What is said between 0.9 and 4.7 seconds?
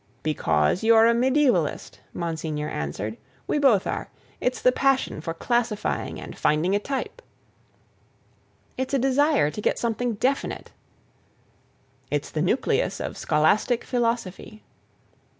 a mediaevalist," Monsignor answered. "We both are. It's